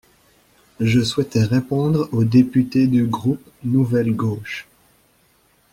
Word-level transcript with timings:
Je 0.79 0.99
souhaitais 1.01 1.43
répondre 1.43 2.09
aux 2.11 2.23
députés 2.23 2.87
du 2.87 3.05
groupe 3.05 3.47
Nouvelle 3.63 4.15
Gauche. 4.15 4.67